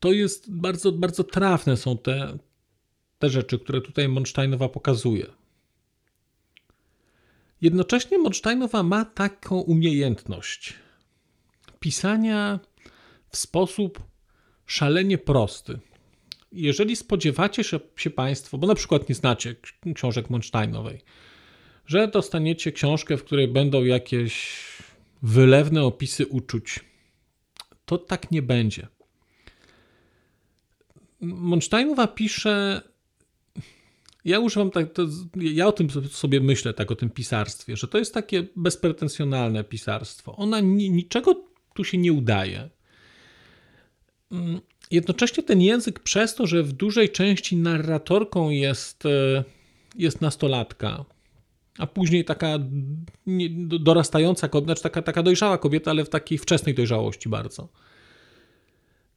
To 0.00 0.12
jest 0.12 0.52
bardzo, 0.54 0.92
bardzo 0.92 1.24
trafne 1.24 1.76
są 1.76 1.98
te, 1.98 2.38
te 3.18 3.30
rzeczy, 3.30 3.58
które 3.58 3.80
tutaj 3.80 4.08
Monsteinowa 4.08 4.68
pokazuje. 4.68 5.26
Jednocześnie 7.60 8.18
Monsteinowa 8.18 8.82
ma 8.82 9.04
taką 9.04 9.60
umiejętność 9.60 10.74
pisania 11.80 12.60
w 13.28 13.36
sposób 13.36 14.02
szalenie 14.66 15.18
prosty. 15.18 15.78
Jeżeli 16.52 16.96
spodziewacie 16.96 17.64
się 17.96 18.10
Państwo, 18.14 18.58
bo 18.58 18.66
na 18.66 18.74
przykład 18.74 19.08
nie 19.08 19.14
znacie 19.14 19.54
książek 19.94 20.30
Monsteinowej, 20.30 21.00
że 21.86 22.08
dostaniecie 22.08 22.72
książkę, 22.72 23.16
w 23.16 23.24
której 23.24 23.48
będą 23.48 23.84
jakieś 23.84 24.56
wylewne 25.22 25.82
opisy 25.84 26.26
uczuć, 26.26 26.80
to 27.90 27.98
tak 27.98 28.30
nie 28.30 28.42
będzie. 28.42 28.88
Monsteinowa 31.20 32.06
pisze. 32.06 32.82
Ja 34.24 34.38
używam 34.38 34.70
tak, 34.70 34.92
to, 34.92 35.06
ja 35.36 35.66
o 35.66 35.72
tym 35.72 35.88
sobie 36.10 36.40
myślę, 36.40 36.74
tak 36.74 36.90
o 36.90 36.96
tym 36.96 37.10
pisarstwie, 37.10 37.76
że 37.76 37.88
to 37.88 37.98
jest 37.98 38.14
takie 38.14 38.46
bezpretensjonalne 38.56 39.64
pisarstwo. 39.64 40.36
Ona 40.36 40.60
niczego 40.60 41.44
tu 41.74 41.84
się 41.84 41.98
nie 41.98 42.12
udaje. 42.12 42.70
Mm, 44.32 44.60
jednocześnie 44.90 45.42
ten 45.42 45.60
język, 45.60 46.00
przez 46.00 46.34
to, 46.34 46.46
że 46.46 46.62
w 46.62 46.72
dużej 46.72 47.10
części 47.10 47.56
narratorką 47.56 48.50
jest, 48.50 49.06
e, 49.06 49.44
jest 49.96 50.20
nastolatka, 50.20 51.04
a 51.78 51.86
później 51.86 52.24
taka 52.24 52.58
dorastająca 53.80 54.48
kobieta, 54.48 54.66
znaczy 54.66 54.82
taka, 54.82 55.02
taka 55.02 55.22
dojrzała 55.22 55.58
kobieta, 55.58 55.90
ale 55.90 56.04
w 56.04 56.08
takiej 56.08 56.38
wczesnej 56.38 56.74
dojrzałości 56.74 57.28
bardzo. 57.28 57.68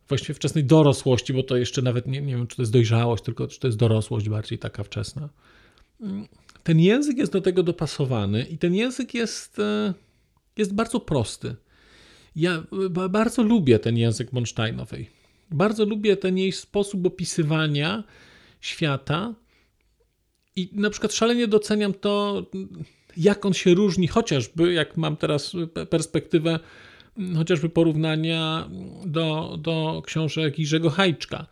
Właściwie 0.07 0.33
wczesnej 0.33 0.63
dorosłości, 0.63 1.33
bo 1.33 1.43
to 1.43 1.57
jeszcze 1.57 1.81
nawet 1.81 2.07
nie, 2.07 2.21
nie 2.21 2.35
wiem, 2.35 2.47
czy 2.47 2.55
to 2.55 2.61
jest 2.61 2.71
dojrzałość, 2.71 3.23
tylko 3.23 3.47
czy 3.47 3.59
to 3.59 3.67
jest 3.67 3.77
dorosłość 3.77 4.29
bardziej 4.29 4.59
taka 4.59 4.83
wczesna. 4.83 5.29
Ten 6.63 6.79
język 6.79 7.17
jest 7.17 7.33
do 7.33 7.41
tego 7.41 7.63
dopasowany 7.63 8.43
i 8.43 8.57
ten 8.57 8.75
język 8.75 9.13
jest, 9.13 9.59
e, 9.59 9.93
jest 10.57 10.73
bardzo 10.73 10.99
prosty. 10.99 11.55
Ja 12.35 12.63
bardzo 13.09 13.43
lubię 13.43 13.79
ten 13.79 13.97
język 13.97 14.33
Monsteinowej. 14.33 15.09
Bardzo 15.51 15.85
lubię 15.85 16.17
ten 16.17 16.37
jej 16.37 16.51
sposób 16.51 17.05
opisywania 17.05 18.03
świata 18.61 19.33
i 20.55 20.69
na 20.73 20.89
przykład 20.89 21.13
szalenie 21.13 21.47
doceniam 21.47 21.93
to, 21.93 22.45
jak 23.17 23.45
on 23.45 23.53
się 23.53 23.73
różni, 23.73 24.07
chociażby, 24.07 24.73
jak 24.73 24.97
mam 24.97 25.17
teraz 25.17 25.53
perspektywę 25.89 26.59
chociażby 27.35 27.69
porównania 27.69 28.69
do, 29.05 29.57
do 29.61 30.01
książek 30.05 30.59
Jerzego 30.59 30.89
Hajczka. 30.89 31.45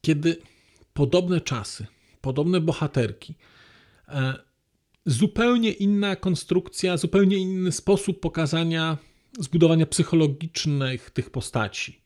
Kiedy 0.00 0.36
podobne 0.94 1.40
czasy, 1.40 1.86
podobne 2.20 2.60
bohaterki, 2.60 3.34
e, 4.08 4.34
zupełnie 5.06 5.70
inna 5.70 6.16
konstrukcja, 6.16 6.96
zupełnie 6.96 7.36
inny 7.36 7.72
sposób 7.72 8.20
pokazania 8.20 8.98
zbudowania 9.38 9.86
psychologicznych 9.86 11.10
tych 11.10 11.30
postaci. 11.30 12.02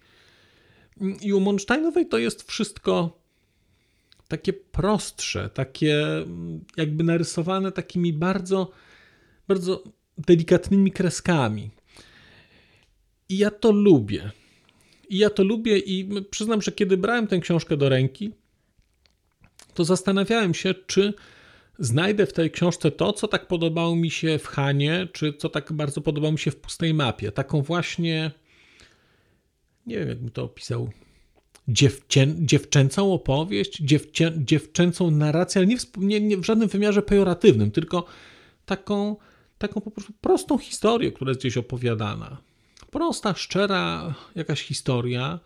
I 1.20 1.32
u 1.32 1.40
Monsteinowej 1.40 2.08
to 2.08 2.18
jest 2.18 2.48
wszystko 2.48 3.20
takie 4.28 4.52
prostsze, 4.52 5.50
takie 5.50 6.24
jakby 6.76 7.04
narysowane 7.04 7.72
takimi 7.72 8.12
bardzo, 8.12 8.70
bardzo 9.48 9.84
delikatnymi 10.18 10.92
kreskami. 10.92 11.70
I 13.28 13.38
ja 13.38 13.50
to 13.50 13.72
lubię. 13.72 14.30
I 15.08 15.18
ja 15.18 15.30
to 15.30 15.44
lubię 15.44 15.78
i 15.78 16.22
przyznam, 16.30 16.62
że 16.62 16.72
kiedy 16.72 16.96
brałem 16.96 17.26
tę 17.26 17.38
książkę 17.38 17.76
do 17.76 17.88
ręki, 17.88 18.32
to 19.74 19.84
zastanawiałem 19.84 20.54
się, 20.54 20.74
czy 20.86 21.14
znajdę 21.78 22.26
w 22.26 22.32
tej 22.32 22.50
książce 22.50 22.90
to, 22.90 23.12
co 23.12 23.28
tak 23.28 23.46
podobało 23.46 23.96
mi 23.96 24.10
się 24.10 24.38
w 24.38 24.46
Hanie, 24.46 25.08
czy 25.12 25.32
co 25.32 25.48
tak 25.48 25.72
bardzo 25.72 26.00
podobało 26.00 26.32
mi 26.32 26.38
się 26.38 26.50
w 26.50 26.56
pustej 26.56 26.94
mapie. 26.94 27.32
Taką 27.32 27.62
właśnie, 27.62 28.30
nie 29.86 29.98
wiem, 29.98 30.08
jakbym 30.08 30.30
to 30.30 30.44
opisał, 30.44 30.90
dziewczę, 31.68 32.26
dziewczęcą 32.38 33.12
opowieść, 33.12 33.78
dziewczę, 33.80 34.32
dziewczęcą 34.36 35.10
narrację, 35.10 35.58
ale 35.58 35.66
nie 35.66 35.78
w, 35.78 35.86
nie, 35.96 36.20
nie 36.20 36.36
w 36.36 36.44
żadnym 36.44 36.68
wymiarze 36.68 37.02
pejoratywnym, 37.02 37.70
tylko 37.70 38.04
taką, 38.66 39.16
taką 39.58 39.80
po 39.80 39.90
prostu 39.90 40.12
prostą 40.20 40.58
historię, 40.58 41.12
która 41.12 41.30
jest 41.30 41.40
gdzieś 41.40 41.56
opowiadana. 41.56 42.36
Prosta, 42.90 43.34
szczera 43.34 44.14
jakaś 44.34 44.62
historia 44.62 45.38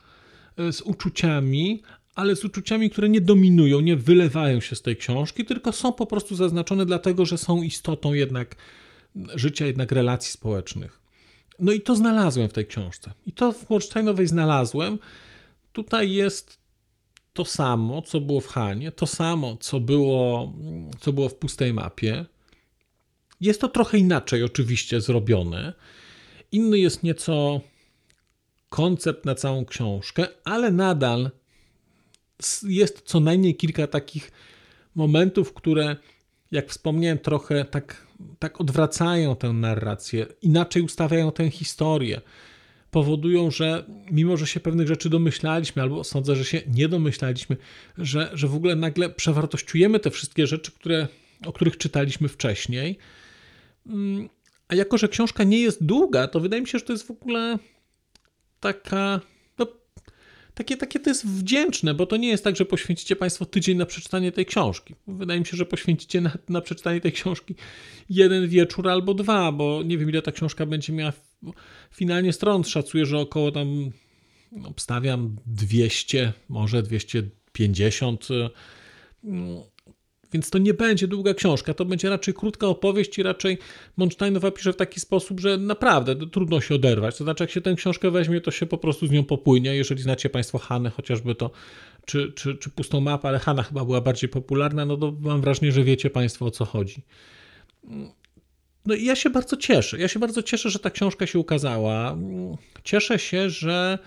e, 0.57 0.73
z 0.73 0.83
uczuciami, 0.83 1.83
ale 2.15 2.37
z 2.37 2.45
uczuciami, 2.45 2.91
które 2.91 3.09
nie 3.09 3.21
dominują, 3.21 3.81
nie 3.81 3.97
wylewają 3.97 4.61
się 4.61 4.77
z 4.77 4.83
tej 4.83 4.97
książki, 4.97 5.45
tylko 5.45 5.73
są 5.73 5.93
po 5.93 6.07
prostu 6.07 6.37
zaznaczone 6.37 6.87
dlatego, 6.87 7.27
że 7.27 7.39
są 7.39 7.63
istotą 7.63 8.13
jednak 8.13 8.57
życia, 9.35 9.67
jednak 9.67 9.93
relacji 9.93 10.33
społecznych. 10.33 11.01
No 11.59 11.73
i 11.73 11.81
to 11.81 11.97
znalazłem 11.97 12.49
w 12.49 12.53
tej 12.53 12.67
książce. 12.67 13.13
I 13.27 13.33
to 13.33 13.53
w 13.53 13.69
Wolsztajnowej 13.69 14.27
znalazłem. 14.27 14.99
Tutaj 15.73 16.13
jest 16.13 16.61
to 17.33 17.45
samo, 17.45 18.03
co 18.03 18.21
było 18.21 18.41
w 18.41 18.47
Hanie, 18.47 18.93
to 18.93 19.07
samo, 19.07 19.57
co 19.57 19.81
było, 19.81 20.53
co 21.01 21.13
było 21.13 21.29
w 21.29 21.35
pustej 21.35 21.73
mapie. 21.73 22.27
Jest 23.41 23.61
to 23.61 23.69
trochę 23.69 23.99
inaczej 23.99 24.43
oczywiście 24.43 25.01
zrobione. 25.01 25.73
Inny 26.53 26.79
jest 26.79 27.03
nieco 27.03 27.61
koncept 28.69 29.25
na 29.25 29.35
całą 29.35 29.65
książkę, 29.65 30.27
ale 30.45 30.71
nadal 30.71 31.31
jest 32.63 33.03
co 33.05 33.21
najmniej 33.21 33.57
kilka 33.57 33.87
takich 33.87 34.33
momentów, 34.95 35.55
które, 35.55 35.97
jak 36.51 36.69
wspomniałem, 36.69 37.19
trochę 37.19 37.65
tak, 37.65 38.07
tak 38.39 38.61
odwracają 38.61 39.37
tę 39.37 39.53
narrację, 39.53 40.27
inaczej 40.43 40.83
ustawiają 40.83 41.33
tę 41.33 41.51
historię. 41.51 42.21
Powodują, 42.91 43.51
że 43.51 43.85
mimo, 44.11 44.37
że 44.37 44.47
się 44.47 44.61
pewnych 44.61 44.89
rzeczy 44.89 45.11
domyślaliśmy, 45.11 45.83
albo 45.83 46.05
sądzę, 46.05 46.37
że 46.37 46.45
się 46.45 46.63
nie 46.67 46.89
domyślaliśmy, 46.89 47.57
że, 47.99 48.31
że 48.35 48.49
w 48.49 48.55
ogóle 48.55 48.77
nagle 48.77 49.11
przewartościujemy 49.11 50.01
te 50.01 50.11
wszystkie 50.11 50.47
rzeczy, 50.47 50.73
które, 50.73 51.09
o 51.47 51.53
których 51.53 51.77
czytaliśmy 51.77 52.29
wcześniej. 52.29 52.99
Mm, 53.87 54.29
a 54.69 54.75
jako, 54.75 54.99
że 54.99 55.09
książka 55.09 55.45
nie 55.45 55.61
jest 55.61 55.85
długa, 55.85 56.29
to 56.29 56.41
wydaje 56.41 56.63
mi 56.63 56.69
się, 56.69 56.79
że 56.79 56.85
to 56.85 56.93
jest 56.93 57.07
w 57.07 57.11
ogóle 57.11 57.59
taka 58.61 59.21
takie, 60.61 60.77
takie 60.77 61.01
to 61.01 61.11
jest 61.11 61.27
wdzięczne, 61.27 61.95
bo 61.95 62.07
to 62.07 62.17
nie 62.17 62.29
jest 62.29 62.45
tak, 62.45 62.57
że 62.57 62.65
poświęcicie 62.65 63.17
Państwo 63.17 63.47
tydzień 63.47 63.79
na 63.79 63.87
przeczytanie 63.87 64.33
tej 64.33 64.47
książki. 64.47 64.95
Wydaje 65.07 65.41
mi 65.41 65.47
się, 65.47 65.57
że 65.57 65.67
poświęcicie 65.67 66.21
na, 66.21 66.31
na 66.49 66.61
przeczytanie 66.61 67.01
tej 67.01 67.13
książki 67.13 67.55
jeden 68.11 68.49
wieczór 68.49 68.89
albo 68.89 69.15
dwa, 69.15 69.53
bo 69.53 69.83
nie 69.83 69.99
wiem, 69.99 70.11
ile 70.11 70.23
ta 70.23 70.33
książka 70.33 70.67
będzie 70.67 70.93
miała 70.93 71.13
finalnie 71.93 72.33
stron. 72.33 72.65
Szacuję, 72.65 73.07
że 73.07 73.19
około 73.19 73.53
tam 73.53 73.91
obstawiam 74.65 75.37
200, 75.47 76.33
może 76.49 76.83
250 76.83 78.29
więc 80.33 80.51
to 80.51 80.59
nie 80.59 80.75
będzie 80.75 81.09
długa 81.09 81.35
książka, 81.35 81.75
to 81.75 81.85
będzie 81.85 82.09
raczej 82.09 82.35
krótka 82.35 82.67
opowieść 82.67 83.19
i 83.19 83.23
raczej 83.23 83.59
Monsteinowa 83.97 84.51
pisze 84.51 84.73
w 84.73 84.77
taki 84.77 85.01
sposób, 85.01 85.41
że 85.41 85.59
naprawdę 85.59 86.17
trudno 86.17 86.61
się 86.61 86.75
oderwać. 86.75 87.19
To 87.19 87.25
znaczy, 87.25 87.45
jak 87.45 87.51
się 87.51 87.61
tę 87.61 87.75
książkę 87.75 88.11
weźmie, 88.11 88.41
to 88.41 88.51
się 88.51 88.67
po 88.67 88.79
prostu 88.79 89.07
z 89.07 89.11
nią 89.11 89.25
popłynie. 89.25 89.77
Jeżeli 89.77 90.03
znacie 90.03 90.31
Państwo 90.31 90.59
Hanę, 90.59 90.91
chociażby 90.91 91.35
to, 91.35 91.51
czy, 92.07 92.33
czy, 92.33 92.55
czy 92.55 92.71
pustą 92.71 93.01
mapę, 93.01 93.29
ale 93.29 93.39
Hanna 93.39 93.63
chyba 93.63 93.85
była 93.85 94.01
bardziej 94.01 94.31
popularna, 94.31 94.85
no 94.85 94.97
to 94.97 95.15
mam 95.21 95.41
wrażenie, 95.41 95.73
że 95.73 95.85
wiecie 95.85 96.11
Państwo 96.11 96.47
o 96.47 96.51
co 96.51 96.65
chodzi. 96.65 97.03
No 98.87 98.95
i 98.95 99.05
ja 99.05 99.17
się 99.17 99.31
bardzo 99.31 99.57
cieszę. 99.57 99.99
Ja 99.99 100.09
się 100.09 100.19
bardzo 100.19 100.43
cieszę, 100.43 100.71
że 100.71 100.79
ta 100.79 100.91
książka 100.91 101.27
się 101.27 101.39
ukazała. 101.39 102.17
Cieszę 102.85 103.19
się, 103.19 103.51
że, 103.51 103.99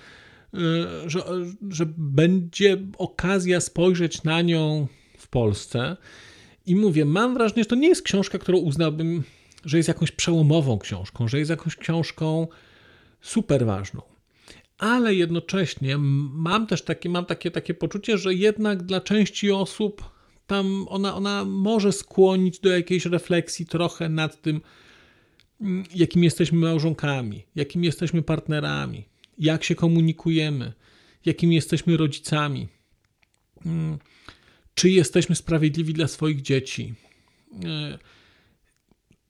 że, 1.05 1.23
że 1.69 1.86
będzie 1.97 2.77
okazja 2.97 3.62
spojrzeć 3.62 4.23
na 4.23 4.41
nią 4.41 4.88
Polsce. 5.33 5.97
I 6.65 6.75
mówię, 6.75 7.05
mam 7.05 7.33
wrażenie, 7.33 7.63
że 7.63 7.69
to 7.69 7.75
nie 7.75 7.88
jest 7.88 8.01
książka, 8.01 8.38
którą 8.38 8.57
uznałbym, 8.57 9.23
że 9.65 9.77
jest 9.77 9.88
jakąś 9.88 10.12
przełomową 10.12 10.79
książką, 10.79 11.27
że 11.27 11.39
jest 11.39 11.49
jakąś 11.49 11.75
książką 11.75 12.47
super 13.21 13.65
ważną. 13.65 14.01
Ale 14.77 15.15
jednocześnie 15.15 15.97
mam 16.33 16.67
też 16.67 16.81
takie, 16.81 17.09
mam 17.09 17.25
takie, 17.25 17.51
takie 17.51 17.73
poczucie, 17.73 18.17
że 18.17 18.33
jednak 18.33 18.83
dla 18.83 19.01
części 19.01 19.51
osób 19.51 20.12
tam 20.47 20.86
ona, 20.89 21.15
ona 21.15 21.45
może 21.45 21.91
skłonić 21.91 22.60
do 22.60 22.69
jakiejś 22.69 23.06
refleksji 23.06 23.65
trochę 23.65 24.10
nad 24.10 24.41
tym, 24.41 24.62
mm, 25.62 25.84
jakim 25.95 26.23
jesteśmy 26.23 26.58
małżonkami, 26.58 27.43
jakim 27.56 27.84
jesteśmy 27.84 28.21
partnerami, 28.21 29.06
jak 29.38 29.63
się 29.63 29.75
komunikujemy, 29.75 30.73
jakim 31.25 31.53
jesteśmy 31.53 31.97
rodzicami. 31.97 32.67
Mm 33.65 33.97
czy 34.75 34.89
jesteśmy 34.89 35.36
sprawiedliwi 35.36 35.93
dla 35.93 36.08
swoich 36.08 36.41
dzieci, 36.41 36.93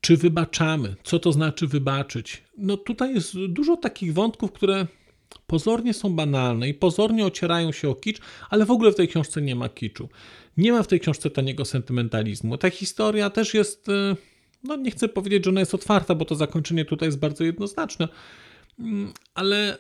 czy 0.02 0.17
wybaczamy? 0.17 0.95
Co 1.04 1.19
to 1.19 1.32
znaczy 1.32 1.67
wybaczyć? 1.67 2.43
No 2.58 2.78
tutaj 2.78 3.13
jest 3.13 3.38
dużo 3.47 3.78
takich 3.78 4.13
wątków, 4.13 4.52
które 4.52 4.88
pozornie 5.48 5.93
są 5.93 6.15
banalne 6.15 6.69
i 6.69 6.74
pozornie 6.74 7.26
ocierają 7.26 7.72
się 7.72 7.89
o 7.89 7.96
kicz, 7.96 8.19
ale 8.50 8.65
w 8.65 8.72
ogóle 8.72 8.91
w 8.91 8.96
tej 8.96 9.08
książce 9.08 9.41
nie 9.41 9.56
ma 9.56 9.69
kiczu. 9.69 10.10
Nie 10.58 10.72
ma 10.72 10.84
w 10.84 10.88
tej 10.88 11.00
książce 11.00 11.30
taniego 11.30 11.65
sentymentalizmu. 11.65 12.58
Ta 12.58 12.69
historia 12.69 13.30
też 13.30 13.54
jest, 13.54 13.89
e, 13.89 14.15
no 14.63 14.76
nie 14.76 14.91
chcę 14.91 15.08
powiedzieć, 15.08 15.43
że 15.43 15.50
ona 15.50 15.60
jest 15.60 15.76
otwarta, 15.76 16.15
bo 16.15 16.26
to 16.26 16.36
zakończenie 16.36 16.86
tutaj 16.86 17.08
jest 17.08 17.19
bardzo 17.19 17.43
jednoznaczne, 17.43 18.08
mm, 18.80 19.13
ale, 19.34 19.78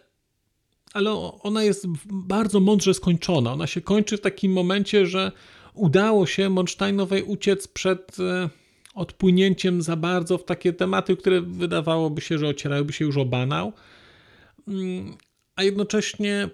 ale 0.93 1.11
ona 1.41 1.63
jest 1.63 1.85
bardzo 2.11 2.59
mądrze 2.59 2.93
skończona. 2.93 3.53
Ona 3.53 3.67
się 3.67 3.81
kończy 3.81 4.17
w 4.17 4.21
takim 4.21 4.51
momencie, 4.51 5.05
że 5.05 5.31
udało 5.73 6.25
się 6.25 6.49
Monsteinowej 6.49 7.23
uciec 7.23 7.67
przed 7.67 8.19
e, 8.19 8.49
odpłynięciem 8.93 9.81
za 9.81 9.95
bardzo 9.95 10.37
w 10.37 10.45
takie 10.45 10.73
tematy, 10.73 11.17
które 11.17 11.41
wydawałoby 11.41 12.21
się, 12.21 12.37
że 12.37 12.47
ocierałyby 12.47 12.93
się 12.93 13.05
już 13.05 13.17
o 13.17 13.25
banał, 13.25 13.73
mm, 14.67 15.17
a 15.55 15.63
jednocześnie 15.63 16.49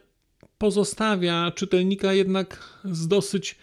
pozostawia 0.58 1.52
czytelnika 1.56 2.14
jednak 2.14 2.80
z 2.84 3.08
dosyć 3.08 3.56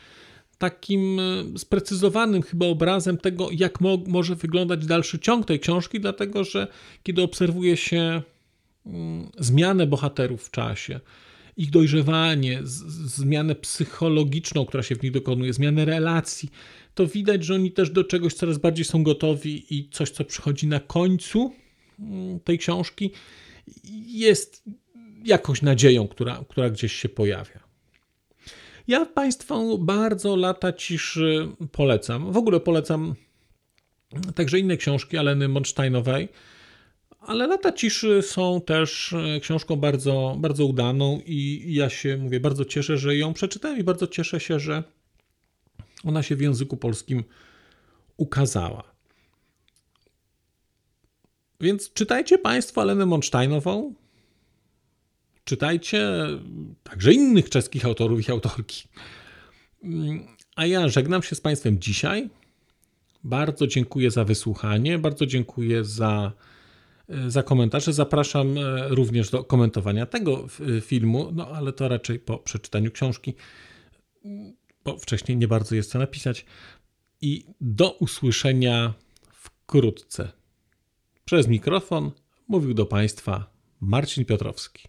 takim 0.59 1.21
e, 1.21 1.59
sprecyzowanym 1.59 2.43
chyba 2.43 2.67
obrazem 2.67 3.17
tego, 3.19 3.49
jak 3.53 3.81
mo 3.81 3.99
może 4.07 4.35
wyglądać 4.35 4.87
dalszy 4.87 5.19
ciąg 5.19 5.47
tej 5.47 5.61
książki, 5.61 6.01
dlatego 6.01 6.45
że 6.45 6.67
kiedy 7.03 7.23
obserwuje 7.23 7.77
się 7.77 8.23
mm, 8.87 9.31
zmianę 9.39 9.87
bohaterów 9.87 10.47
w 10.47 10.51
czasie, 10.51 11.01
ich 11.57 11.71
dojrzewanie, 11.71 12.61
zmianę 13.05 13.55
psychologiczną, 13.55 14.67
która 14.67 14.83
się 14.83 14.97
w 14.97 15.03
nich 15.03 15.13
dokonuje, 15.13 15.53
zmianę 15.53 15.85
relacji, 15.85 16.51
to 16.95 17.07
widać, 17.07 17.45
że 17.45 17.55
oni 17.55 17.73
też 17.73 17.91
do 17.91 18.05
czegoś 18.05 18.35
coraz 18.35 18.59
bardziej 18.59 18.85
są 18.85 19.03
gotowi 19.03 19.77
i 19.79 19.89
coś, 19.91 20.11
co 20.11 20.25
przychodzi 20.25 20.67
na 20.67 20.81
końcu 20.81 21.53
mm, 21.99 22.41
tej 22.41 22.59
książki, 22.59 23.11
jest 24.07 24.65
jakąś 25.27 25.63
nadzieją, 25.63 26.09
która, 26.09 26.45
która 26.49 26.71
gdzieś 26.71 26.93
się 26.93 27.09
pojawia. 27.09 27.61
Ja 28.89 29.07
Państwu 29.07 29.79
bardzo 29.79 30.37
lata 30.37 30.73
ciszy 30.73 31.49
polecam. 31.73 32.33
W 32.33 32.37
ogóle 32.37 32.61
polecam 32.61 33.15
także 34.35 34.59
inne 34.59 34.77
książki 34.77 35.19
Aleny 35.19 35.49
Monsteinowej, 35.49 36.29
ale 37.21 37.47
Lata 37.47 37.73
Ciszy 37.73 38.23
są 38.23 38.61
też 38.61 39.15
książką 39.43 39.77
bardzo, 39.77 40.37
bardzo 40.39 40.67
udaną 40.67 41.21
i 41.27 41.65
ja 41.75 41.91
się, 41.91 42.17
mówię, 42.17 42.41
bardzo 42.41 42.65
cieszę, 42.65 42.99
że 42.99 43.17
ją 43.17 43.35
przeczytałem 43.35 43.79
i 43.79 43.85
bardzo 43.85 44.07
cieszę 44.07 44.41
się, 44.41 44.61
że 44.61 44.83
ona 46.05 46.23
się 46.23 46.37
w 46.37 46.41
języku 46.41 46.77
polskim 46.77 47.25
ukazała. 48.17 48.83
Więc 51.61 51.93
czytajcie 51.93 52.39
Państwo 52.39 52.81
Alenę 52.81 53.07
Monsteinową, 53.07 53.95
czytajcie 55.47 56.09
także 56.83 57.13
innych 57.13 57.51
czeskich 57.51 57.85
autorów 57.85 58.29
i 58.29 58.33
autorki. 58.33 58.89
A 60.57 60.67
ja 60.67 60.89
żegnam 60.89 61.23
się 61.23 61.37
z 61.37 61.41
Państwem 61.41 61.79
dzisiaj. 61.79 62.31
Bardzo 63.25 63.67
dziękuję 63.67 64.11
za 64.11 64.25
wysłuchanie, 64.25 64.99
bardzo 64.99 65.27
dziękuję 65.27 65.85
za, 65.85 66.33
za 67.29 67.43
komentarze. 67.43 67.93
Zapraszam 67.93 68.59
e, 68.59 68.89
również 68.89 69.31
do 69.31 69.45
komentowania 69.45 70.07
tego 70.07 70.47
filmu, 70.81 71.31
no 71.33 71.49
ale 71.49 71.73
to 71.73 71.89
raczej 71.89 72.19
po 72.19 72.39
przeczytaniu 72.39 72.91
książki 72.91 73.35
bo 74.87 74.99
wcześniej 74.99 75.39
nie 75.39 75.49
bardzo 75.49 75.75
jest 75.75 75.91
co 75.91 75.99
napisać. 75.99 76.45
I 77.21 77.47
do 77.61 77.93
usłyszenia 77.93 78.95
wkrótce. 79.33 80.33
Przez 81.25 81.49
mikrofon 81.49 82.11
mówił 82.49 82.75
do 82.75 82.87
Państwa 82.87 83.51
Marcin 83.81 84.25
Piotrowski. 84.25 84.89